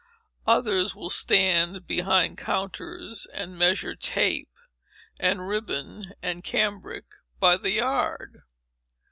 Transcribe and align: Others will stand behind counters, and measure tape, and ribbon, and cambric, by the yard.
Others 0.47 0.95
will 0.95 1.11
stand 1.11 1.85
behind 1.85 2.35
counters, 2.39 3.27
and 3.31 3.55
measure 3.55 3.93
tape, 3.95 4.49
and 5.19 5.47
ribbon, 5.47 6.13
and 6.23 6.43
cambric, 6.43 7.05
by 7.39 7.55
the 7.55 7.73
yard. 7.73 8.41